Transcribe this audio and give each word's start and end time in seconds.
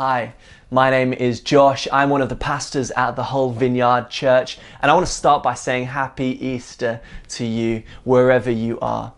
Hi, 0.00 0.32
my 0.70 0.88
name 0.88 1.12
is 1.12 1.42
Josh. 1.42 1.86
I'm 1.92 2.08
one 2.08 2.22
of 2.22 2.30
the 2.30 2.34
pastors 2.34 2.90
at 2.92 3.16
the 3.16 3.22
Hull 3.22 3.50
Vineyard 3.50 4.08
Church, 4.08 4.58
and 4.80 4.90
I 4.90 4.94
want 4.94 5.06
to 5.06 5.12
start 5.12 5.42
by 5.42 5.52
saying 5.52 5.88
Happy 5.88 6.42
Easter 6.42 7.02
to 7.28 7.44
you 7.44 7.82
wherever 8.04 8.50
you 8.50 8.78
are. 8.80 9.12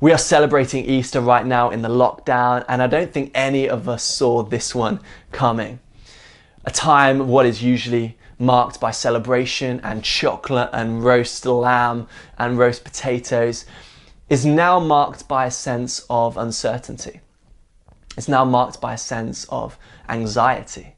We 0.00 0.10
are 0.10 0.18
celebrating 0.18 0.84
Easter 0.84 1.20
right 1.20 1.46
now 1.46 1.70
in 1.70 1.82
the 1.82 1.88
lockdown, 1.88 2.64
and 2.68 2.82
I 2.82 2.88
don't 2.88 3.12
think 3.12 3.30
any 3.36 3.68
of 3.68 3.88
us 3.88 4.02
saw 4.02 4.42
this 4.42 4.74
one 4.74 4.98
coming. 5.30 5.78
A 6.64 6.72
time 6.72 7.28
what 7.28 7.46
is 7.46 7.62
usually 7.62 8.18
marked 8.36 8.80
by 8.80 8.90
celebration 8.90 9.78
and 9.84 10.02
chocolate 10.02 10.70
and 10.72 11.04
roast 11.04 11.46
lamb 11.46 12.08
and 12.36 12.58
roast 12.58 12.82
potatoes 12.82 13.64
is 14.28 14.44
now 14.44 14.80
marked 14.80 15.28
by 15.28 15.46
a 15.46 15.52
sense 15.52 16.04
of 16.10 16.36
uncertainty. 16.36 17.20
It's 18.16 18.28
now 18.28 18.44
marked 18.44 18.80
by 18.80 18.94
a 18.94 18.98
sense 18.98 19.44
of 19.50 19.78
anxiety. 20.08 20.96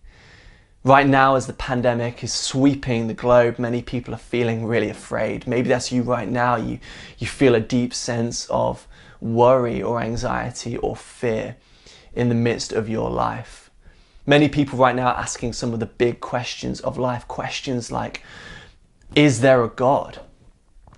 Right 0.84 1.06
now, 1.06 1.34
as 1.34 1.47
the 1.47 1.52
pandemic 1.52 2.23
is 2.23 2.33
sweeping 2.33 3.09
the 3.09 3.15
globe, 3.15 3.59
many 3.59 3.83
people 3.83 4.15
are 4.15 4.19
feeling 4.19 4.65
really 4.65 4.88
afraid. 4.88 5.47
Maybe 5.47 5.69
that's 5.69 5.91
you 5.91 6.02
right 6.02 6.28
now. 6.28 6.56
You, 6.56 6.78
you 7.19 7.27
feel 7.27 7.55
a 7.56 7.61
deep 7.61 7.92
sense 7.92 8.47
of 8.47 8.87
worry 9.20 9.83
or 9.83 10.01
anxiety 10.01 10.77
or 10.77 10.95
fear 10.95 11.56
in 12.15 12.28
the 12.28 12.34
midst 12.34 12.73
of 12.73 12.89
your 12.89 13.11
life. 13.11 13.70
Many 14.25 14.48
people 14.48 14.78
right 14.78 14.95
now 14.95 15.09
are 15.09 15.19
asking 15.19 15.55
some 15.55 15.73
of 15.73 15.80
the 15.80 15.87
big 15.87 16.20
questions 16.20 16.80
of 16.80 16.97
life. 16.97 17.27
Questions 17.27 17.91
like, 17.91 18.23
is 19.16 19.41
there 19.41 19.64
a 19.64 19.69
God? 19.69 20.20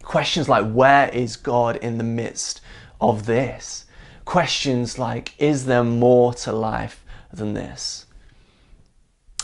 Questions 0.02 0.48
like, 0.48 0.70
where 0.70 1.08
is 1.08 1.36
God 1.36 1.76
in 1.76 1.96
the 1.96 2.04
midst 2.04 2.60
of 3.00 3.26
this? 3.26 3.86
Questions 4.30 4.96
like, 4.96 5.34
is 5.38 5.66
there 5.66 5.82
more 5.82 6.32
to 6.32 6.52
life 6.52 7.04
than 7.32 7.52
this? 7.52 8.06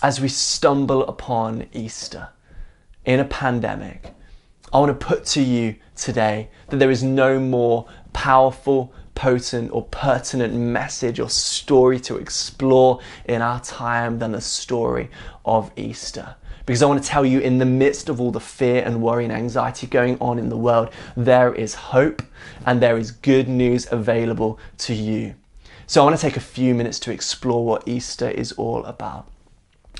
As 0.00 0.20
we 0.20 0.28
stumble 0.28 1.04
upon 1.08 1.66
Easter 1.72 2.28
in 3.04 3.18
a 3.18 3.24
pandemic, 3.24 4.14
I 4.72 4.78
want 4.78 4.96
to 4.96 5.06
put 5.06 5.24
to 5.34 5.42
you 5.42 5.74
today 5.96 6.50
that 6.68 6.76
there 6.76 6.92
is 6.92 7.02
no 7.02 7.40
more 7.40 7.88
powerful, 8.12 8.94
potent, 9.16 9.72
or 9.72 9.86
pertinent 9.86 10.54
message 10.54 11.18
or 11.18 11.30
story 11.30 11.98
to 12.02 12.18
explore 12.18 13.00
in 13.24 13.42
our 13.42 13.58
time 13.58 14.20
than 14.20 14.30
the 14.30 14.40
story 14.40 15.10
of 15.44 15.72
Easter 15.74 16.36
because 16.66 16.82
I 16.82 16.86
want 16.86 17.02
to 17.02 17.08
tell 17.08 17.24
you 17.24 17.38
in 17.38 17.58
the 17.58 17.64
midst 17.64 18.08
of 18.08 18.20
all 18.20 18.32
the 18.32 18.40
fear 18.40 18.82
and 18.84 19.00
worry 19.00 19.24
and 19.24 19.32
anxiety 19.32 19.86
going 19.86 20.18
on 20.20 20.38
in 20.38 20.48
the 20.48 20.56
world, 20.56 20.90
there 21.16 21.54
is 21.54 21.74
hope 21.74 22.22
and 22.66 22.82
there 22.82 22.98
is 22.98 23.12
good 23.12 23.48
news 23.48 23.86
available 23.90 24.58
to 24.78 24.94
you. 24.94 25.36
So 25.86 26.00
I 26.00 26.04
want 26.04 26.16
to 26.16 26.22
take 26.22 26.36
a 26.36 26.40
few 26.40 26.74
minutes 26.74 26.98
to 27.00 27.12
explore 27.12 27.64
what 27.64 27.86
Easter 27.86 28.28
is 28.28 28.50
all 28.52 28.84
about. 28.84 29.28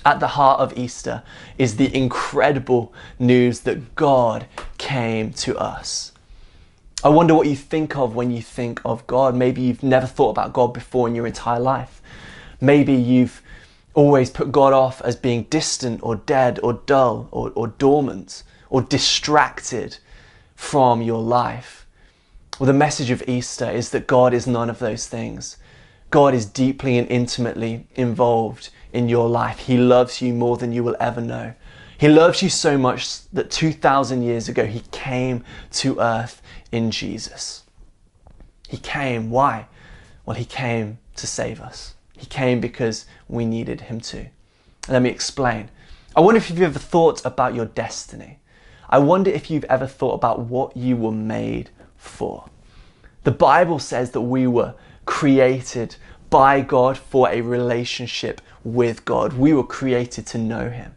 At 0.05 0.19
the 0.19 0.27
heart 0.27 0.61
of 0.61 0.77
Easter 0.77 1.23
is 1.57 1.77
the 1.77 1.95
incredible 1.95 2.93
news 3.21 3.61
that 3.61 3.95
God 3.95 4.47
came 4.77 5.33
to 5.35 5.57
us. 5.57 6.13
I 7.05 7.09
wonder 7.09 7.35
what 7.35 7.47
you 7.47 7.55
think 7.55 7.97
of 7.97 8.17
when 8.17 8.33
you 8.33 8.43
think 8.43 8.81
of 8.85 9.07
God. 9.07 9.37
Maybe 9.37 9.63
you've 9.63 9.85
never 9.85 10.07
thought 10.07 10.31
about 10.31 10.53
God 10.53 10.75
before 10.75 11.07
in 11.07 11.15
your 11.15 11.27
entire 11.27 11.61
life. 11.61 12.03
Maybe 12.61 12.95
you've 12.95 13.43
always 13.97 14.31
put 14.31 14.53
God 14.53 14.73
off 14.75 15.01
as 15.03 15.17
being 15.17 15.45
distant 15.45 16.01
or 16.03 16.15
dead 16.15 16.61
or 16.63 16.75
dull 16.75 17.29
or, 17.33 17.51
or 17.57 17.67
dormant 17.67 18.45
or 18.71 18.83
distracted 18.83 19.99
from 20.55 21.03
your 21.03 21.23
life. 21.23 21.87
Well, 22.61 22.67
the 22.67 22.73
message 22.73 23.11
of 23.11 23.27
Easter 23.27 23.69
is 23.69 23.91
that 23.91 24.07
God 24.07 24.33
is 24.33 24.47
none 24.47 24.71
of 24.71 24.79
those 24.79 25.07
things. 25.07 25.57
God 26.11 26.35
is 26.35 26.47
deeply 26.47 26.99
and 26.99 27.09
intimately 27.11 27.89
involved 27.97 28.69
in 28.93 29.09
your 29.09 29.29
life. 29.29 29.61
He 29.61 29.79
loves 29.79 30.23
you 30.23 30.33
more 30.33 30.57
than 30.57 30.73
you 30.73 30.85
will 30.85 30.97
ever 31.01 31.21
know. 31.21 31.55
He 31.99 32.09
loves 32.09 32.43
you 32.43 32.51
so 32.51 32.77
much 32.77 33.27
that 33.31 33.51
2,000 33.51 34.23
years 34.23 34.49
ago, 34.49 34.67
He 34.67 34.81
came 34.91 35.43
to 35.73 35.99
earth 35.99 36.43
in 36.71 36.91
Jesus. 36.91 37.65
He 38.69 38.77
came. 38.77 39.31
Why? 39.31 39.67
Well, 40.27 40.37
He 40.37 40.45
came 40.45 40.99
to 41.17 41.27
save 41.27 41.61
us. 41.61 41.96
He 42.17 42.27
came 42.27 42.61
because 42.61 43.07
we 43.29 43.45
needed 43.45 43.83
him 43.83 44.01
to. 44.01 44.27
Let 44.89 45.03
me 45.03 45.11
explain. 45.11 45.71
I 46.15 46.21
wonder 46.21 46.39
if 46.39 46.49
you've 46.49 46.63
ever 46.63 46.79
thought 46.79 47.25
about 47.25 47.55
your 47.55 47.67
destiny. 47.67 48.39
I 48.89 48.99
wonder 48.99 49.31
if 49.31 49.51
you've 49.51 49.65
ever 49.65 49.87
thought 49.87 50.15
about 50.15 50.41
what 50.41 50.77
you 50.77 50.97
were 50.97 51.13
made 51.13 51.71
for. 51.97 52.49
The 53.25 53.33
Bible 53.33 53.79
says 53.79 54.13
that 54.13 54.21
we 54.21 54.47
were 54.47 54.75
created 55.05 55.97
by 56.31 56.61
God 56.61 56.97
for 56.97 57.29
a 57.29 57.41
relationship 57.41 58.41
with 58.65 59.05
God. 59.05 59.33
We 59.33 59.53
were 59.53 59.65
created 59.65 60.27
to 60.29 60.39
know 60.39 60.71
Him 60.71 60.95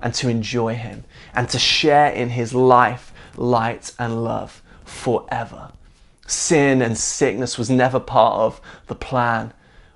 and 0.00 0.14
to 0.14 0.28
enjoy 0.28 0.74
Him 0.74 1.04
and 1.34 1.48
to 1.48 1.58
share 1.58 2.10
in 2.10 2.30
His 2.30 2.54
life, 2.54 3.12
light, 3.36 3.92
and 3.98 4.24
love 4.24 4.62
forever. 4.84 5.72
Sin 6.26 6.80
and 6.80 6.96
sickness 6.96 7.58
was 7.58 7.68
never 7.68 8.00
part 8.00 8.34
of 8.34 8.60
the 8.86 8.94
plan 8.94 9.52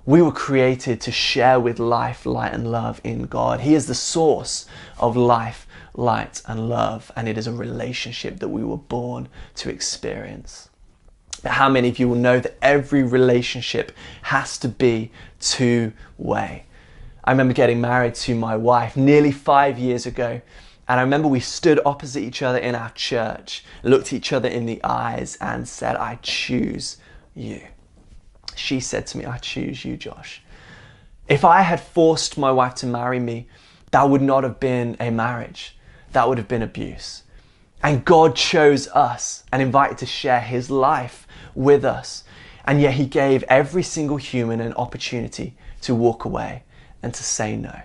we 0.07 0.21
were 0.21 0.31
created 0.31 1.01
to 1.01 1.11
share 1.11 1.59
with 1.59 1.79
life, 1.79 2.25
light, 2.25 2.53
and 2.53 2.71
love 2.71 3.01
in 3.03 3.23
God. 3.23 3.59
He 3.59 3.75
is 3.75 3.87
the 3.87 3.93
source 3.93 4.65
of 4.99 5.17
life, 5.17 5.67
light, 5.95 6.41
and 6.45 6.69
love, 6.69 7.11
and 7.17 7.27
it 7.27 7.37
is 7.37 7.45
a 7.45 7.51
relationship 7.51 8.39
that 8.39 8.47
we 8.47 8.63
were 8.63 8.77
born 8.77 9.27
to 9.55 9.69
experience. 9.69 10.69
How 11.43 11.67
many 11.67 11.89
of 11.89 11.99
you 11.99 12.07
will 12.07 12.15
know 12.15 12.39
that 12.39 12.57
every 12.61 13.03
relationship 13.03 13.91
has 14.21 14.57
to 14.59 14.69
be 14.69 15.11
two 15.41 15.91
way? 16.17 16.63
I 17.25 17.31
remember 17.31 17.53
getting 17.53 17.81
married 17.81 18.15
to 18.15 18.33
my 18.33 18.55
wife 18.55 18.95
nearly 18.95 19.33
five 19.33 19.77
years 19.77 20.05
ago. 20.05 20.41
And 20.87 21.01
I 21.01 21.03
remember 21.03 21.27
we 21.27 21.41
stood 21.41 21.81
opposite 21.85 22.21
each 22.21 22.41
other 22.41 22.59
in 22.59 22.75
our 22.75 22.91
church, 22.91 23.65
looked 23.83 24.13
each 24.13 24.31
other 24.31 24.47
in 24.47 24.67
the 24.67 24.81
eyes, 24.85 25.37
and 25.41 25.67
said, 25.67 25.97
I 25.97 26.17
choose 26.21 26.95
you 27.35 27.61
she 28.57 28.79
said 28.79 29.07
to 29.07 29.17
me, 29.17 29.25
I 29.25 29.37
choose 29.37 29.85
you, 29.85 29.97
Josh. 29.97 30.41
If 31.27 31.43
I 31.43 31.61
had 31.61 31.81
forced 31.81 32.37
my 32.37 32.51
wife 32.51 32.75
to 32.75 32.85
marry 32.85 33.19
me, 33.19 33.47
that 33.91 34.09
would 34.09 34.21
not 34.21 34.43
have 34.43 34.59
been 34.59 34.95
a 34.99 35.11
marriage. 35.11 35.77
That 36.13 36.27
would 36.27 36.37
have 36.37 36.47
been 36.47 36.61
abuse. 36.61 37.23
And 37.83 38.03
God 38.03 38.35
chose 38.35 38.87
us 38.89 39.43
and 39.51 39.61
invited 39.61 39.97
to 39.99 40.05
share 40.05 40.41
his 40.41 40.69
life 40.69 41.27
with 41.53 41.85
us. 41.85 42.23
And 42.65 42.81
yet 42.81 42.93
he 42.93 43.05
gave 43.05 43.43
every 43.43 43.83
single 43.83 44.17
human 44.17 44.59
an 44.59 44.73
opportunity 44.73 45.55
to 45.81 45.95
walk 45.95 46.25
away 46.25 46.63
and 47.03 47.13
to 47.13 47.23
say 47.23 47.55
no. 47.55 47.81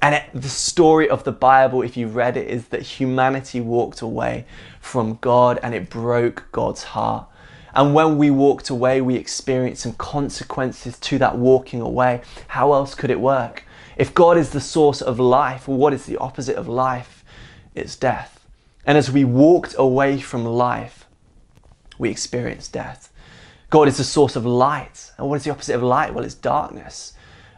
And 0.00 0.14
it, 0.14 0.24
the 0.34 0.48
story 0.48 1.08
of 1.08 1.24
the 1.24 1.32
Bible, 1.32 1.82
if 1.82 1.96
you 1.96 2.06
read 2.06 2.36
it, 2.36 2.48
is 2.48 2.68
that 2.68 2.82
humanity 2.82 3.60
walked 3.60 4.02
away 4.02 4.46
from 4.80 5.18
God 5.20 5.58
and 5.62 5.74
it 5.74 5.90
broke 5.90 6.46
God's 6.52 6.84
heart. 6.84 7.26
And 7.76 7.92
when 7.92 8.16
we 8.16 8.30
walked 8.30 8.70
away, 8.70 9.02
we 9.02 9.16
experienced 9.16 9.82
some 9.82 9.92
consequences 9.92 10.98
to 10.98 11.18
that 11.18 11.36
walking 11.36 11.82
away. 11.82 12.22
How 12.48 12.72
else 12.72 12.94
could 12.94 13.10
it 13.10 13.20
work? 13.20 13.64
If 13.98 14.14
God 14.14 14.38
is 14.38 14.50
the 14.50 14.62
source 14.62 15.02
of 15.02 15.20
life, 15.20 15.68
what 15.68 15.92
is 15.92 16.06
the 16.06 16.16
opposite 16.16 16.56
of 16.56 16.68
life? 16.68 17.22
It's 17.74 17.94
death. 17.94 18.46
And 18.86 18.96
as 18.96 19.12
we 19.12 19.24
walked 19.24 19.74
away 19.76 20.18
from 20.20 20.46
life, 20.46 21.04
we 21.98 22.08
experienced 22.08 22.72
death. 22.72 23.12
God 23.68 23.88
is 23.88 23.98
the 23.98 24.04
source 24.04 24.36
of 24.36 24.46
light. 24.46 25.12
And 25.18 25.28
what 25.28 25.36
is 25.36 25.44
the 25.44 25.50
opposite 25.50 25.74
of 25.74 25.82
light? 25.82 26.14
Well, 26.14 26.24
it's 26.24 26.34
darkness. 26.34 27.12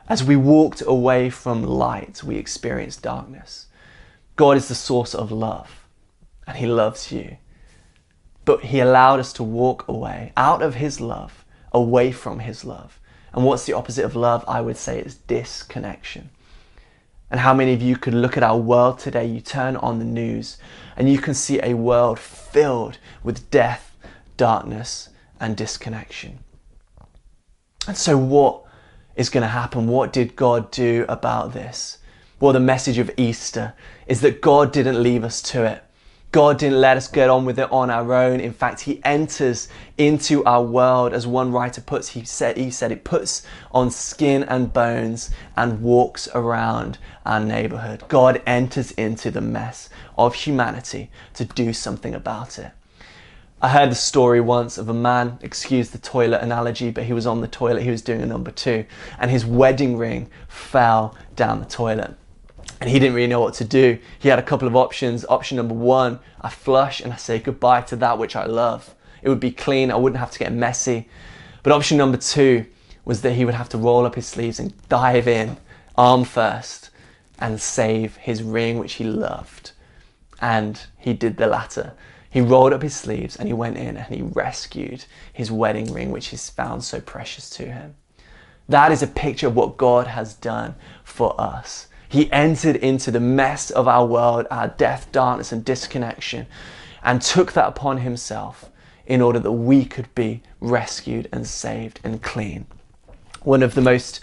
As 0.08 0.24
we 0.24 0.34
walked 0.34 0.82
away 0.84 1.30
from 1.30 1.62
light, 1.62 2.24
we 2.24 2.38
experienced 2.38 3.02
darkness. 3.02 3.66
God 4.34 4.56
is 4.56 4.66
the 4.66 4.74
source 4.74 5.14
of 5.14 5.30
love, 5.30 5.86
and 6.44 6.56
He 6.56 6.66
loves 6.66 7.12
you. 7.12 7.36
But 8.48 8.64
he 8.64 8.81
allowed 8.81 9.20
us 9.20 9.34
to 9.34 9.42
walk 9.42 9.86
away 9.88 10.32
out 10.34 10.62
of 10.62 10.76
his 10.76 11.03
love, 11.03 11.44
away 11.70 12.12
from 12.12 12.38
his 12.38 12.64
love. 12.64 12.98
And 13.34 13.44
what's 13.44 13.66
the 13.66 13.75
opposite 13.75 14.06
of 14.06 14.16
love? 14.16 14.42
I 14.48 14.62
would 14.62 14.78
say 14.78 14.98
it's 14.98 15.16
disconnection. 15.16 16.31
And 17.31 17.40
how 17.40 17.52
many 17.52 17.75
of 17.75 17.82
you 17.82 17.99
could 17.99 18.14
look 18.14 18.38
at 18.38 18.43
our 18.43 18.56
world 18.56 19.00
today? 19.00 19.26
You 19.26 19.43
turn 19.43 19.76
on 19.76 19.99
the 19.99 20.06
news 20.06 20.56
and 20.96 21.12
you 21.12 21.19
can 21.19 21.34
see 21.34 21.61
a 21.62 21.75
world 21.75 22.19
filled 22.19 22.96
with 23.22 23.50
death, 23.50 23.94
darkness, 24.38 25.11
and 25.38 25.55
disconnection. 25.55 26.38
And 27.87 27.99
so, 27.99 28.17
what 28.17 28.64
is 29.14 29.28
going 29.28 29.43
to 29.43 29.49
happen? 29.49 29.87
What 29.88 30.11
did 30.11 30.37
God 30.37 30.70
do 30.70 31.05
about 31.06 31.52
this? 31.52 31.99
Well, 32.40 32.55
the 32.55 32.61
message 32.61 32.96
of 32.96 33.11
Easter 33.19 33.75
is 34.06 34.22
that 34.22 34.40
God 34.40 34.72
didn't 34.72 35.02
leave 35.02 35.22
us 35.22 35.43
to 35.52 35.64
it. 35.64 35.84
God 36.30 36.58
didn't 36.58 36.80
let 36.80 36.98
us 36.98 37.08
get 37.08 37.30
on 37.30 37.46
with 37.46 37.58
it 37.58 37.72
on 37.72 37.88
our 37.88 38.12
own. 38.12 38.38
In 38.40 38.52
fact, 38.52 38.80
He 38.80 39.00
enters 39.04 39.69
into 39.96 40.44
our 40.44 40.62
world, 40.62 41.14
as 41.14 41.26
one 41.26 41.52
writer 41.52 41.80
puts. 41.80 42.08
He 42.10 42.25
said, 42.25 42.58
he 42.58 42.70
said 42.70 42.92
it 42.92 43.02
puts 43.02 43.42
on 43.72 43.90
skin 43.90 44.42
and 44.42 44.72
bones 44.72 45.30
and 45.56 45.80
walks 45.80 46.28
around 46.34 46.98
our 47.25 47.40
neighborhood. 47.40 48.04
God 48.08 48.42
enters 48.46 48.90
into 48.92 49.30
the 49.30 49.40
mess 49.40 49.88
of 50.19 50.34
humanity 50.34 51.10
to 51.34 51.46
do 51.46 51.72
something 51.72 52.14
about 52.14 52.58
it. 52.58 52.72
I 53.60 53.70
heard 53.70 53.90
the 53.90 53.96
story 53.96 54.40
once 54.40 54.78
of 54.78 54.88
a 54.88 54.94
man, 54.94 55.38
excuse 55.42 55.90
the 55.90 55.98
toilet 55.98 56.42
analogy, 56.42 56.90
but 56.90 57.04
he 57.04 57.12
was 57.12 57.26
on 57.26 57.40
the 57.40 57.48
toilet, 57.48 57.82
he 57.82 57.90
was 57.90 58.02
doing 58.02 58.22
a 58.22 58.26
number 58.26 58.52
two, 58.52 58.84
and 59.19 59.32
his 59.32 59.44
wedding 59.44 59.96
ring 59.96 60.31
fell 60.46 61.16
down 61.34 61.58
the 61.58 61.66
toilet. 61.66 62.14
And 62.80 62.88
he 62.88 62.98
didn't 62.98 63.14
really 63.14 63.26
know 63.26 63.40
what 63.40 63.54
to 63.54 63.64
do. 63.64 63.98
He 64.19 64.28
had 64.28 64.38
a 64.38 64.42
couple 64.42 64.69
of 64.69 64.76
options. 64.76 65.25
Option 65.28 65.56
number 65.56 65.75
one, 65.75 66.20
I 66.40 66.48
flush 66.48 67.00
and 67.00 67.12
I 67.12 67.16
say 67.16 67.38
goodbye 67.38 67.82
to 67.82 67.96
that 67.96 68.19
which 68.19 68.36
I 68.36 68.46
love. 68.46 68.94
It 69.22 69.28
would 69.28 69.40
be 69.40 69.50
clean, 69.50 69.90
I 69.90 69.96
wouldn't 69.96 70.20
have 70.20 70.30
to 70.30 70.38
get 70.38 70.52
messy. 70.52 71.08
But 71.62 71.72
option 71.72 71.98
number 71.98 72.19
two 72.19 72.66
was 73.04 73.22
that 73.22 73.32
he 73.32 73.44
would 73.44 73.54
have 73.54 73.69
to 73.70 73.78
roll 73.78 74.06
up 74.06 74.14
his 74.14 74.26
sleeves 74.26 74.60
and 74.60 74.72
dive 74.88 75.26
in, 75.26 75.56
arm 75.96 76.25
first, 76.25 76.90
and 77.38 77.60
save 77.60 78.16
his 78.16 78.42
ring 78.42 78.78
which 78.78 78.94
he 78.94 79.04
loved. 79.04 79.72
And 80.40 80.81
he 80.98 81.14
did 81.14 81.36
the 81.36 81.46
latter. 81.46 81.94
He 82.31 82.40
rolled 82.40 82.72
up 82.72 82.82
his 82.82 82.94
sleeves 82.94 83.36
and 83.36 83.48
he 83.48 83.54
went 83.54 83.76
in 83.76 83.96
and 83.96 84.14
he 84.14 84.22
rescued 84.22 85.06
his 85.32 85.50
wedding 85.50 85.92
ring, 85.92 86.10
which 86.10 86.28
he's 86.28 86.50
found 86.50 86.84
so 86.84 87.00
precious 87.00 87.50
to 87.50 87.64
him. 87.64 87.94
That 88.69 88.92
is 88.92 89.02
a 89.02 89.06
picture 89.06 89.46
of 89.46 89.56
what 89.56 89.78
God 89.78 90.06
has 90.06 90.34
done 90.34 90.74
for 91.02 91.34
us. 91.40 91.88
He 92.08 92.32
entered 92.32 92.76
into 92.76 93.10
the 93.10 93.20
mess 93.20 93.70
of 93.70 93.87
our 93.87 94.06
world, 94.06 94.46
our 94.50 94.69
death, 94.69 95.12
darkness, 95.12 95.52
and 95.52 95.64
disconnection, 95.64 96.46
and 97.02 97.20
took 97.20 97.52
that 97.52 97.69
upon 97.69 97.99
himself 97.99 98.70
in 99.06 99.20
order 99.20 99.38
that 99.38 99.52
we 99.52 99.84
could 99.84 100.14
be 100.14 100.43
rescued 100.60 101.28
and 101.32 101.46
saved 101.46 102.00
and 102.02 102.22
clean. 102.22 102.66
One 103.43 103.62
of 103.62 103.75
the 103.75 103.81
most 103.81 104.20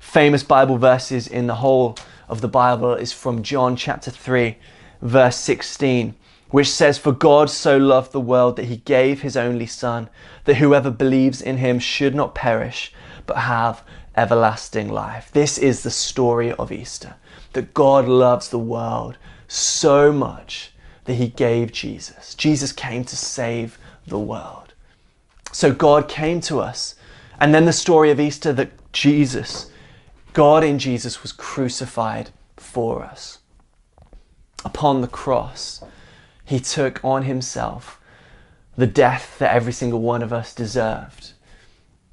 famous 0.00 0.42
Bible 0.42 0.78
verses 0.78 1.26
in 1.26 1.46
the 1.46 1.56
whole 1.56 1.96
of 2.28 2.40
the 2.40 2.48
Bible 2.48 2.94
is 2.94 3.12
from 3.12 3.42
John 3.42 3.76
chapter 3.76 4.10
3, 4.10 4.56
verse 5.00 5.36
16 5.36 6.14
which 6.50 6.70
says, 6.70 6.98
For 6.98 7.12
God 7.12 7.50
so 7.50 7.76
loved 7.76 8.12
the 8.12 8.20
world 8.20 8.56
that 8.56 8.66
he 8.66 8.78
gave 8.78 9.22
his 9.22 9.36
only 9.36 9.66
Son, 9.66 10.08
that 10.44 10.56
whoever 10.56 10.90
believes 10.90 11.42
in 11.42 11.58
him 11.58 11.78
should 11.78 12.14
not 12.14 12.34
perish, 12.34 12.92
but 13.28 13.36
have 13.36 13.84
everlasting 14.16 14.88
life. 14.88 15.30
This 15.32 15.56
is 15.56 15.84
the 15.84 15.90
story 15.90 16.50
of 16.50 16.72
Easter, 16.72 17.14
that 17.52 17.74
God 17.74 18.08
loves 18.08 18.48
the 18.48 18.58
world 18.58 19.16
so 19.46 20.10
much 20.10 20.72
that 21.04 21.14
he 21.14 21.28
gave 21.28 21.70
Jesus. 21.70 22.34
Jesus 22.34 22.72
came 22.72 23.04
to 23.04 23.16
save 23.16 23.78
the 24.06 24.18
world. 24.18 24.74
So 25.52 25.72
God 25.72 26.08
came 26.08 26.40
to 26.42 26.58
us. 26.58 26.96
And 27.40 27.54
then 27.54 27.64
the 27.64 27.72
story 27.72 28.10
of 28.10 28.18
Easter 28.18 28.52
that 28.54 28.92
Jesus, 28.92 29.70
God 30.32 30.64
in 30.64 30.78
Jesus, 30.78 31.22
was 31.22 31.32
crucified 31.32 32.30
for 32.56 33.04
us. 33.04 33.38
Upon 34.64 35.00
the 35.00 35.06
cross, 35.06 35.82
he 36.44 36.58
took 36.58 37.04
on 37.04 37.22
himself 37.22 38.00
the 38.76 38.86
death 38.86 39.38
that 39.38 39.54
every 39.54 39.72
single 39.72 40.00
one 40.00 40.22
of 40.22 40.32
us 40.32 40.54
deserved, 40.54 41.32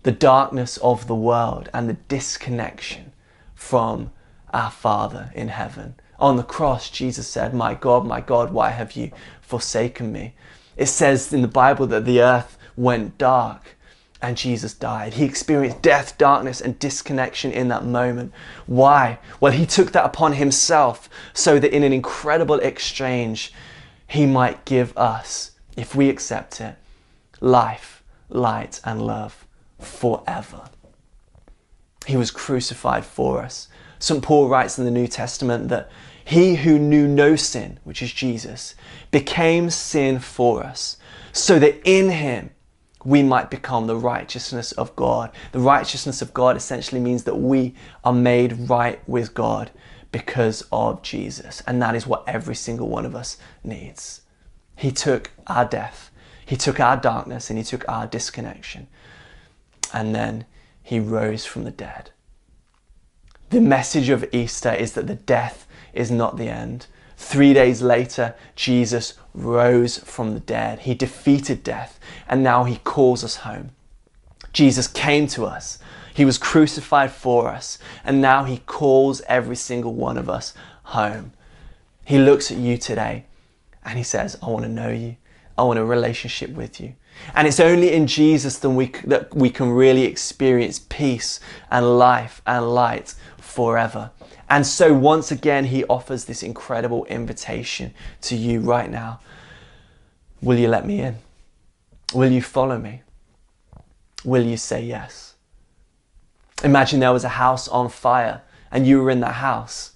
the 0.06 0.12
darkness 0.12 0.78
of 0.84 1.07
the 1.07 1.16
world, 1.16 1.68
and 1.74 1.90
the 1.90 1.98
disconnection 2.07 3.12
from 3.56 4.12
our 4.54 4.69
Father 4.69 5.31
in 5.34 5.48
heaven. 5.48 5.96
On 6.19 6.38
the 6.38 6.44
cross, 6.44 6.92
Jesus 6.92 7.28
said, 7.28 7.56
My 7.56 7.74
God, 7.74 8.06
my 8.06 8.22
God, 8.22 8.54
why 8.54 8.69
have 8.69 8.92
you 8.92 9.10
forsaken 9.42 10.12
me? 10.12 10.36
It 10.78 10.90
says 10.90 11.34
in 11.34 11.42
the 11.42 11.48
Bible 11.48 11.88
that 11.88 12.06
the 12.06 12.22
earth 12.22 12.56
went 12.78 13.18
dark 13.18 13.75
and 14.22 14.38
Jesus 14.38 14.75
died. 14.75 15.16
He 15.16 15.25
experienced 15.25 15.81
death, 15.81 16.19
darkness, 16.19 16.62
and 16.62 16.78
disconnection 16.78 17.51
in 17.51 17.69
that 17.69 17.84
moment. 17.84 18.31
Why? 18.68 19.18
Well, 19.40 19.54
he 19.54 19.66
took 19.66 19.92
that 19.94 20.06
upon 20.06 20.34
himself 20.34 21.10
so 21.34 21.58
that 21.58 21.75
in 21.75 21.81
an 21.81 21.94
incredible 21.94 22.60
exchange, 22.60 23.51
he 24.08 24.28
might 24.28 24.66
give 24.66 24.96
us, 24.96 25.54
if 25.75 25.96
we 25.96 26.10
accept 26.10 26.62
it, 26.62 26.75
life, 27.42 28.04
light, 28.30 28.80
and 28.84 29.01
love 29.01 29.44
forever. 29.80 30.69
He 32.06 32.18
was 32.18 32.31
crucified 32.31 33.06
for 33.06 33.42
us. 33.42 33.68
St. 34.00 34.22
Paul 34.22 34.48
writes 34.48 34.77
in 34.77 34.86
the 34.86 34.92
New 34.92 35.07
Testament 35.07 35.69
that 35.69 35.89
he 36.24 36.56
who 36.56 36.80
knew 36.80 37.07
no 37.07 37.36
sin, 37.36 37.80
which 37.83 38.01
is 38.01 38.12
Jesus, 38.12 38.75
became 39.12 39.69
sin 39.69 40.19
for 40.19 40.63
us, 40.63 40.98
so 41.31 41.60
that 41.60 41.81
in 41.83 42.10
him 42.10 42.50
we 43.04 43.22
might 43.22 43.51
become 43.51 43.86
the 43.86 43.95
righteousness 43.95 44.72
of 44.74 44.95
God. 44.95 45.31
The 45.51 45.60
righteousness 45.60 46.22
of 46.22 46.33
God 46.33 46.57
essentially 46.57 47.00
means 47.00 47.24
that 47.24 47.38
we 47.38 47.75
are 48.04 48.13
made 48.13 48.69
right 48.69 49.00
with 49.07 49.36
God 49.36 49.69
because 50.12 50.66
of 50.72 51.04
Jesus. 51.04 51.62
And 51.68 51.80
that 51.81 51.95
is 51.95 52.07
what 52.07 52.24
every 52.27 52.56
single 52.56 52.89
one 52.89 53.06
of 53.06 53.16
us 53.16 53.38
needs. 53.63 54.22
He 54.75 54.92
took 54.92 55.31
our 55.45 55.66
death, 55.66 56.10
He 56.45 56.56
took 56.56 56.80
our 56.80 56.98
darkness, 56.98 57.50
and 57.50 57.60
He 57.60 57.63
took 57.63 57.88
our 57.88 58.07
disconnection. 58.07 58.88
And 59.94 60.14
then 60.14 60.46
He 60.82 61.00
rose 61.00 61.46
from 61.46 61.64
the 61.64 61.72
dead. 61.72 62.12
The 63.50 63.62
message 63.62 64.10
of 64.10 64.28
Easter 64.34 64.74
is 64.74 64.94
that 64.94 65.08
the 65.08 65.16
death 65.16 65.68
is 65.94 66.12
not 66.12 66.38
the 66.38 66.50
end. 66.50 66.88
Three 67.18 67.54
days 67.54 67.82
later, 67.82 68.36
Jesus 68.56 69.14
rose 69.34 69.98
from 70.00 70.34
the 70.34 70.40
dead. 70.40 70.80
He 70.80 70.94
defeated 70.94 71.64
death, 71.64 72.00
and 72.28 72.44
now 72.44 72.66
He 72.66 72.78
calls 72.78 73.24
us 73.24 73.38
home. 73.38 73.72
Jesus 74.52 74.88
came 74.88 75.28
to 75.28 75.46
us 75.46 75.80
he 76.16 76.24
was 76.24 76.38
crucified 76.38 77.12
for 77.12 77.50
us, 77.50 77.78
and 78.06 78.22
now 78.22 78.46
He 78.46 78.60
calls 78.60 79.20
every 79.28 79.58
single 79.58 79.94
one 79.94 80.18
of 80.18 80.30
us 80.30 80.54
home. 80.84 81.34
He 82.06 82.18
looks 82.18 82.50
at 82.52 82.58
you 82.58 82.78
today 82.78 83.26
and 83.84 83.98
He 83.98 84.04
says, 84.04 84.38
I 84.42 84.48
want 84.48 84.64
to 84.64 84.72
know 84.72 84.90
you. 84.90 85.18
I 85.57 85.63
want 85.63 85.80
a 85.80 85.86
relationship 85.86 86.52
with 86.52 86.80
you. 86.80 86.96
And 87.34 87.48
it's 87.48 87.60
only 87.60 87.94
in 87.94 88.07
Jesus 88.07 88.60
that 88.60 88.69
we, 88.69 88.88
that 89.06 89.34
we 89.34 89.50
can 89.50 89.69
really 89.69 90.04
experience 90.04 90.80
peace 90.90 91.40
and 91.72 91.98
life 91.98 92.42
and 92.46 92.74
light 92.74 93.16
forever. 93.38 94.12
And 94.50 94.68
so, 94.68 94.94
once 94.94 95.31
again, 95.31 95.66
He 95.66 95.86
offers 95.86 96.25
this 96.25 96.44
incredible 96.44 97.06
invitation 97.06 97.94
to 98.22 98.36
you 98.36 98.60
right 98.60 98.92
now. 98.92 99.22
Will 100.42 100.60
you 100.60 100.68
let 100.68 100.86
me 100.86 101.00
in? 101.00 101.16
Will 102.13 102.31
you 102.31 102.42
follow 102.42 102.78
me? 102.78 103.01
Will 104.24 104.46
you 104.46 104.58
say 104.58 104.84
yes? 104.84 105.36
Imagine 106.63 107.00
there 107.00 107.13
was 107.13 107.24
a 107.24 107.30
house 107.30 107.68
on 107.68 107.90
fire 107.90 108.42
and 108.72 108.86
you 108.86 109.01
were 109.01 109.10
in 109.10 109.22
that 109.22 109.36
house, 109.36 109.94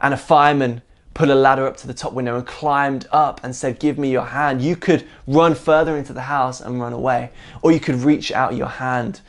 and 0.00 0.12
a 0.12 0.16
fireman 0.16 0.82
put 1.18 1.28
a 1.28 1.34
ladder 1.34 1.66
up 1.66 1.76
to 1.76 1.88
the 1.88 1.92
top 1.92 2.12
window 2.12 2.36
and 2.36 2.46
climbed 2.46 3.04
up 3.10 3.40
and 3.42 3.54
said, 3.54 3.80
Give 3.80 3.98
me 3.98 4.08
your 4.08 4.26
hand. 4.26 4.62
You 4.62 4.76
could 4.76 5.04
run 5.26 5.56
further 5.56 5.96
into 5.96 6.12
the 6.12 6.22
house 6.22 6.60
and 6.60 6.80
run 6.80 6.92
away, 6.92 7.32
or 7.60 7.72
you 7.72 7.80
could 7.80 7.96
reach 7.96 8.30
out 8.30 8.54
your 8.54 8.68
hand 8.68 9.20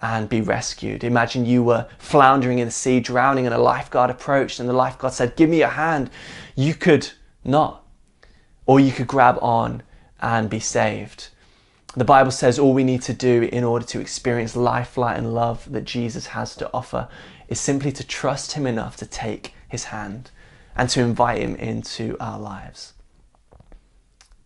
and 0.00 0.28
be 0.28 0.40
rescued. 0.40 1.02
Imagine 1.02 1.44
you 1.44 1.64
were 1.64 1.88
floundering 1.98 2.60
in 2.60 2.66
the 2.66 2.70
sea, 2.70 3.00
drowning, 3.00 3.44
and 3.44 3.54
a 3.56 3.58
lifeguard 3.58 4.08
approached, 4.08 4.60
and 4.60 4.68
the 4.68 4.72
lifeguard 4.72 5.14
said, 5.14 5.34
Give 5.34 5.50
me 5.50 5.58
your 5.58 5.70
hand. 5.70 6.10
You 6.54 6.74
could 6.74 7.10
not, 7.42 7.84
or 8.64 8.78
you 8.78 8.92
could 8.92 9.08
grab 9.08 9.36
on 9.42 9.82
and 10.20 10.48
be 10.48 10.60
saved. 10.60 11.30
The 11.96 12.04
Bible 12.04 12.30
says 12.30 12.60
all 12.60 12.72
we 12.72 12.84
need 12.84 13.02
to 13.02 13.12
do 13.12 13.48
in 13.52 13.64
order 13.64 13.84
to 13.86 14.00
experience 14.00 14.54
life, 14.54 14.96
light, 14.96 15.18
and 15.18 15.34
love 15.34 15.72
that 15.72 15.86
Jesus 15.86 16.28
has 16.28 16.54
to 16.54 16.70
offer 16.72 17.08
is 17.48 17.58
simply 17.58 17.90
to 17.90 18.06
trust 18.06 18.52
Him 18.52 18.64
enough 18.64 18.96
to 18.98 19.06
take 19.06 19.54
His 19.68 19.86
hand 19.86 20.30
and 20.76 20.88
to 20.90 21.00
invite 21.00 21.40
Him 21.40 21.56
into 21.56 22.16
our 22.20 22.38
lives. 22.38 22.94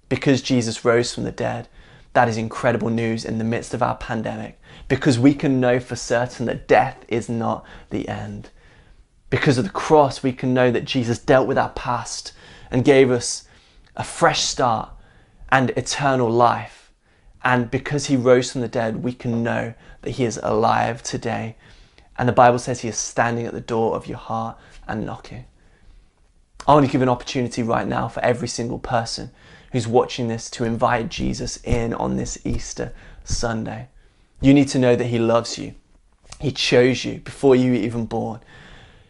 Because 0.08 0.42
Jesus 0.42 0.84
rose 0.84 1.14
from 1.14 1.24
the 1.24 1.32
dead, 1.32 1.68
that 2.12 2.28
is 2.28 2.36
incredible 2.36 2.90
news 2.90 3.24
in 3.24 3.38
the 3.38 3.44
midst 3.44 3.74
of 3.74 3.82
our 3.82 3.96
pandemic, 3.96 4.60
because 4.88 5.18
we 5.18 5.34
can 5.34 5.60
know 5.60 5.78
for 5.80 5.96
certain 5.96 6.46
that 6.46 6.68
death 6.68 7.04
is 7.08 7.28
not 7.28 7.64
the 7.90 8.08
end. 8.08 8.50
Because 9.28 9.58
of 9.58 9.64
the 9.64 9.70
cross, 9.70 10.22
we 10.22 10.32
can 10.32 10.54
know 10.54 10.70
that 10.70 10.84
Jesus 10.84 11.18
dealt 11.18 11.48
with 11.48 11.58
our 11.58 11.70
past 11.70 12.32
and 12.70 12.84
gave 12.84 13.10
us 13.10 13.46
a 13.96 14.04
fresh 14.04 14.42
start 14.42 14.90
and 15.50 15.70
eternal 15.70 16.30
life 16.30 16.86
and 17.46 17.70
because 17.70 18.06
he 18.06 18.16
rose 18.16 18.50
from 18.50 18.62
the 18.62 18.66
dead, 18.66 19.04
we 19.04 19.12
can 19.12 19.44
know 19.44 19.72
that 20.02 20.10
he 20.10 20.24
is 20.24 20.40
alive 20.42 21.00
today. 21.04 21.54
And 22.18 22.28
the 22.28 22.32
Bible 22.32 22.58
says 22.58 22.80
he 22.80 22.88
is 22.88 22.98
standing 22.98 23.46
at 23.46 23.52
the 23.52 23.60
door 23.60 23.94
of 23.94 24.08
your 24.08 24.18
heart 24.18 24.58
and 24.88 25.06
knocking. 25.06 25.44
I 26.66 26.74
want 26.74 26.84
to 26.86 26.90
give 26.90 27.02
an 27.02 27.08
opportunity 27.08 27.62
right 27.62 27.86
now 27.86 28.08
for 28.08 28.20
every 28.24 28.48
single 28.48 28.78
person 28.78 29.30
who's 29.72 29.86
watching 29.86 30.28
this 30.28 30.50
to 30.50 30.64
invite 30.64 31.08
Jesus 31.08 31.58
in 31.64 31.94
on 31.94 32.16
this 32.16 32.38
Easter 32.44 32.92
Sunday. 33.24 33.88
You 34.40 34.52
need 34.52 34.68
to 34.68 34.78
know 34.78 34.96
that 34.96 35.06
he 35.06 35.18
loves 35.18 35.58
you. 35.58 35.74
He 36.40 36.50
chose 36.50 37.04
you 37.04 37.18
before 37.18 37.54
you 37.54 37.72
were 37.72 37.78
even 37.78 38.06
born. 38.06 38.40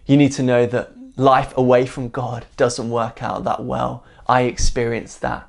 You 0.07 0.17
need 0.17 0.33
to 0.33 0.43
know 0.43 0.67
that 0.67 0.93
life 1.17 1.57
away 1.57 1.87
from 1.87 2.09
God 2.11 2.47
doesn't 2.57 2.91
work 2.91 3.23
out 3.23 3.45
that 3.45 3.65
well. 3.65 4.05
I 4.29 4.43
experienced 4.43 5.21
that. 5.23 5.49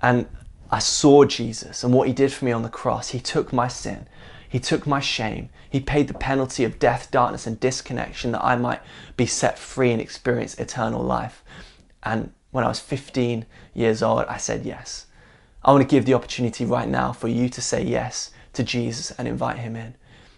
And 0.00 0.26
I 0.70 0.78
saw 0.78 1.24
Jesus 1.24 1.84
and 1.84 1.92
what 1.92 2.08
he 2.08 2.14
did 2.14 2.32
for 2.32 2.44
me 2.44 2.52
on 2.52 2.62
the 2.62 2.68
cross. 2.68 3.10
He 3.10 3.20
took 3.20 3.52
my 3.52 3.68
sin, 3.68 4.06
he 4.48 4.58
took 4.58 4.86
my 4.86 5.00
shame, 5.00 5.50
he 5.68 5.80
paid 5.80 6.08
the 6.08 6.14
penalty 6.14 6.64
of 6.64 6.78
death, 6.78 7.10
darkness, 7.10 7.46
and 7.46 7.60
disconnection 7.60 8.32
that 8.32 8.44
I 8.44 8.56
might 8.56 8.80
be 9.16 9.26
set 9.26 9.58
free 9.58 9.92
and 9.92 10.00
experience 10.00 10.58
eternal 10.58 11.02
life. 11.02 11.42
And 12.02 12.32
when 12.50 12.64
I 12.64 12.68
was 12.68 12.80
15 12.80 13.46
years 13.74 14.02
old, 14.02 14.24
I 14.26 14.38
said 14.38 14.64
yes. 14.64 15.06
I 15.62 15.72
want 15.72 15.82
to 15.82 15.94
give 15.94 16.06
the 16.06 16.14
opportunity 16.14 16.64
right 16.64 16.88
now 16.88 17.12
for 17.12 17.28
you 17.28 17.48
to 17.50 17.60
say 17.60 17.82
yes 17.82 18.30
to 18.54 18.62
Jesus 18.62 19.10
and 19.12 19.28
invite 19.28 19.58
him 19.58 19.76
in. 19.76 19.94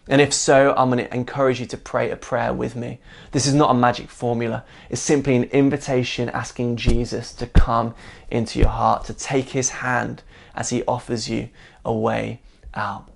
And 0.09 0.21
if 0.21 0.33
so, 0.33 0.75
I'm 0.76 0.90
going 0.90 1.05
to 1.05 1.14
encourage 1.14 1.61
you 1.61 1.67
to 1.67 1.76
pray 1.76 2.11
a 2.11 2.17
prayer 2.17 2.52
with 2.52 2.75
me. 2.75 2.99
This 3.31 3.47
is 3.47 3.55
not 3.55 3.71
a 3.71 3.75
magic 3.75 4.11
formula. 4.11 4.64
It's 4.88 5.00
simply 5.00 5.37
an 5.37 5.45
invitation 5.45 6.29
asking 6.31 6.76
Jesus 6.76 7.33
to 7.35 7.47
come 7.47 7.95
into 8.29 8.59
your 8.59 8.71
heart, 8.71 9.05
to 9.05 9.14
take 9.14 9.50
his 9.50 9.71
hand 9.71 10.25
as 10.55 10.71
he 10.71 10.83
offers 10.85 11.29
you 11.29 11.50
a 11.85 11.93
way 11.93 12.40
out, 12.75 13.09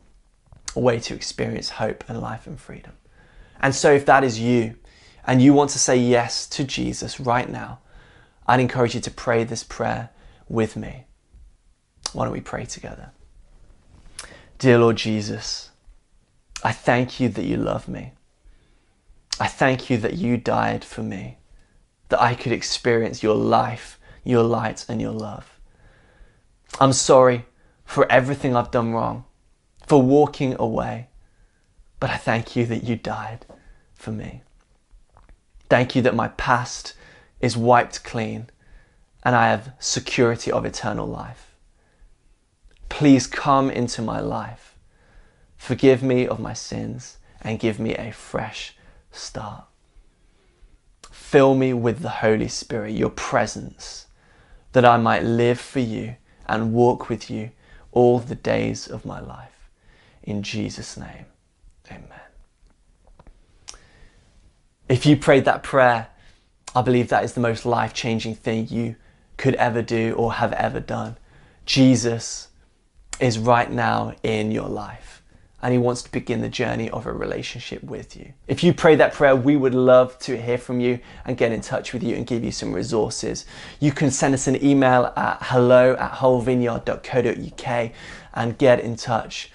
a 0.74 0.80
way 0.80 0.98
to 1.00 1.14
experience 1.14 1.70
hope 1.70 2.04
and 2.08 2.20
life 2.20 2.46
and 2.46 2.60
freedom. 2.60 2.92
And 3.60 3.74
so 3.74 3.92
if 3.92 4.06
that 4.06 4.24
is 4.24 4.40
you 4.40 4.76
and 5.26 5.40
you 5.40 5.54
want 5.54 5.70
to 5.70 5.78
say 5.78 5.96
yes 5.96 6.46
to 6.48 6.64
Jesus 6.64 7.20
right 7.20 7.48
now, 7.48 7.80
I'd 8.46 8.60
encourage 8.60 8.94
you 8.94 9.00
to 9.00 9.10
pray 9.10 9.44
this 9.44 9.64
prayer 9.64 10.10
with 10.48 10.76
me. 10.76 11.06
Why 12.12 12.24
don't 12.24 12.32
we 12.32 12.40
pray 12.40 12.64
together? 12.64 13.12
Dear 14.58 14.78
Lord 14.78 14.96
Jesus, 14.96 15.70
I 16.62 16.72
thank 16.72 17.20
you 17.20 17.28
that 17.30 17.44
you 17.44 17.56
love 17.56 17.88
me. 17.88 18.12
I 19.40 19.46
thank 19.48 19.90
you 19.90 19.96
that 19.98 20.14
you 20.14 20.36
died 20.36 20.84
for 20.84 21.02
me, 21.02 21.38
that 22.08 22.22
I 22.22 22.34
could 22.34 22.52
experience 22.52 23.22
your 23.22 23.34
life, 23.34 23.98
your 24.22 24.44
light, 24.44 24.86
and 24.88 25.00
your 25.00 25.12
love. 25.12 25.58
I'm 26.80 26.92
sorry 26.92 27.46
for 27.84 28.10
everything 28.10 28.54
I've 28.54 28.70
done 28.70 28.92
wrong, 28.92 29.24
for 29.86 30.02
walking 30.02 30.56
away, 30.58 31.08
but 32.00 32.10
I 32.10 32.16
thank 32.16 32.56
you 32.56 32.66
that 32.66 32.84
you 32.84 32.96
died 32.96 33.46
for 33.94 34.10
me. 34.10 34.42
Thank 35.68 35.94
you 35.96 36.02
that 36.02 36.14
my 36.14 36.28
past 36.28 36.94
is 37.40 37.56
wiped 37.56 38.04
clean 38.04 38.48
and 39.22 39.34
I 39.34 39.48
have 39.48 39.72
security 39.78 40.52
of 40.52 40.64
eternal 40.64 41.06
life. 41.06 41.54
Please 42.88 43.26
come 43.26 43.70
into 43.70 44.02
my 44.02 44.20
life. 44.20 44.76
Forgive 45.56 46.02
me 46.02 46.26
of 46.26 46.38
my 46.38 46.52
sins 46.52 47.16
and 47.40 47.58
give 47.58 47.80
me 47.80 47.94
a 47.94 48.12
fresh 48.12 48.76
start. 49.10 49.64
Fill 51.10 51.54
me 51.54 51.72
with 51.72 52.00
the 52.00 52.08
Holy 52.08 52.48
Spirit, 52.48 52.92
your 52.92 53.10
presence, 53.10 54.06
that 54.72 54.84
I 54.84 54.98
might 54.98 55.22
live 55.22 55.58
for 55.58 55.80
you 55.80 56.16
and 56.46 56.72
walk 56.72 57.08
with 57.08 57.30
you 57.30 57.50
all 57.92 58.18
the 58.18 58.34
days 58.34 58.86
of 58.86 59.04
my 59.04 59.20
life. 59.20 59.53
In 60.24 60.42
Jesus' 60.42 60.96
name, 60.96 61.26
amen. 61.90 62.08
If 64.88 65.06
you 65.06 65.16
prayed 65.16 65.44
that 65.44 65.62
prayer, 65.62 66.08
I 66.74 66.82
believe 66.82 67.08
that 67.08 67.24
is 67.24 67.34
the 67.34 67.40
most 67.40 67.64
life 67.66 67.92
changing 67.92 68.34
thing 68.34 68.68
you 68.68 68.96
could 69.36 69.54
ever 69.56 69.82
do 69.82 70.14
or 70.14 70.34
have 70.34 70.52
ever 70.54 70.80
done. 70.80 71.16
Jesus 71.66 72.48
is 73.20 73.38
right 73.38 73.70
now 73.70 74.14
in 74.22 74.50
your 74.50 74.68
life 74.68 75.22
and 75.62 75.72
he 75.72 75.78
wants 75.78 76.02
to 76.02 76.12
begin 76.12 76.40
the 76.42 76.48
journey 76.48 76.90
of 76.90 77.06
a 77.06 77.12
relationship 77.12 77.82
with 77.82 78.16
you. 78.16 78.32
If 78.48 78.62
you 78.62 78.74
pray 78.74 78.96
that 78.96 79.14
prayer, 79.14 79.34
we 79.34 79.56
would 79.56 79.74
love 79.74 80.18
to 80.20 80.40
hear 80.40 80.58
from 80.58 80.80
you 80.80 81.00
and 81.24 81.38
get 81.38 81.52
in 81.52 81.60
touch 81.60 81.92
with 81.92 82.02
you 82.02 82.16
and 82.16 82.26
give 82.26 82.44
you 82.44 82.52
some 82.52 82.72
resources. 82.72 83.46
You 83.80 83.92
can 83.92 84.10
send 84.10 84.34
us 84.34 84.46
an 84.46 84.62
email 84.62 85.12
at 85.16 85.38
hello 85.40 85.94
at 85.94 86.12
hullvineyard.co.uk 86.12 87.90
and 88.34 88.58
get 88.58 88.80
in 88.80 88.96
touch 88.96 89.50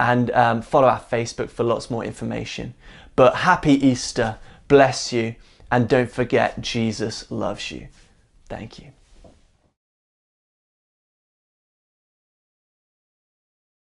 and 0.00 0.30
um, 0.30 0.62
follow 0.62 0.88
our 0.88 0.98
Facebook 0.98 1.50
for 1.50 1.62
lots 1.62 1.90
more 1.90 2.02
information. 2.02 2.72
But 3.14 3.36
happy 3.36 3.74
Easter, 3.86 4.38
bless 4.66 5.12
you, 5.12 5.34
and 5.70 5.88
don't 5.88 6.10
forget 6.10 6.60
Jesus 6.62 7.30
loves 7.30 7.70
you. 7.70 7.88
Thank 8.48 8.78
you. 8.78 8.92